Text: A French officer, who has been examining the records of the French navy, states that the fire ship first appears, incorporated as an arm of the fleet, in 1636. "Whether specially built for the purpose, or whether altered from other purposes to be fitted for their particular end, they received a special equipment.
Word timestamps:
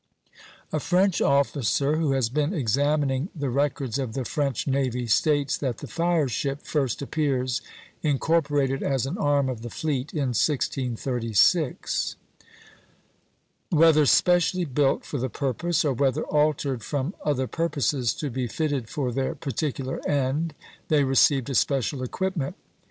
A 0.73 0.79
French 0.79 1.21
officer, 1.21 1.97
who 1.97 2.13
has 2.13 2.27
been 2.29 2.55
examining 2.55 3.29
the 3.35 3.51
records 3.51 3.99
of 3.99 4.13
the 4.13 4.25
French 4.25 4.65
navy, 4.65 5.05
states 5.05 5.55
that 5.57 5.77
the 5.77 5.85
fire 5.85 6.27
ship 6.27 6.63
first 6.63 7.03
appears, 7.03 7.61
incorporated 8.01 8.81
as 8.81 9.05
an 9.05 9.19
arm 9.19 9.47
of 9.47 9.61
the 9.61 9.69
fleet, 9.69 10.11
in 10.11 10.29
1636. 10.29 12.15
"Whether 13.69 14.07
specially 14.07 14.65
built 14.65 15.05
for 15.05 15.19
the 15.19 15.29
purpose, 15.29 15.85
or 15.85 15.93
whether 15.93 16.23
altered 16.23 16.81
from 16.83 17.13
other 17.23 17.45
purposes 17.45 18.15
to 18.15 18.31
be 18.31 18.47
fitted 18.47 18.89
for 18.89 19.11
their 19.11 19.35
particular 19.35 19.99
end, 20.09 20.55
they 20.87 21.03
received 21.03 21.47
a 21.51 21.53
special 21.53 22.01
equipment. 22.01 22.55